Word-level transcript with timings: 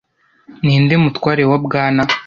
Ninde 0.63 0.95
mutware 1.03 1.43
wa 1.51 1.57
Bwana 1.65 2.03